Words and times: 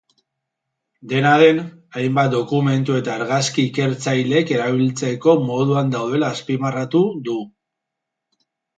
Dena 1.11 1.33
den, 1.43 1.59
hainbat 1.99 2.31
dokumentu 2.37 2.97
eta 3.01 3.15
argazki 3.17 3.67
ikertzaileek 3.73 4.57
erabiltzeko 4.57 5.39
moduan 5.53 5.97
daudela 5.99 6.35
azpimarratu 6.41 7.07
du. 7.31 7.41